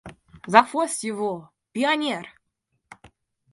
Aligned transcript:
За 0.47 0.63
хвост 0.63 1.03
его,– 1.03 1.51
пионер! 1.73 2.25